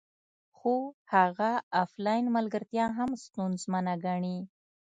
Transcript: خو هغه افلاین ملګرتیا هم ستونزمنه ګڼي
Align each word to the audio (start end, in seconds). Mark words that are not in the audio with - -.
خو 0.57 0.73
هغه 1.13 1.51
افلاین 1.83 2.25
ملګرتیا 2.35 2.85
هم 2.97 3.09
ستونزمنه 3.23 3.93
ګڼي 4.05 4.37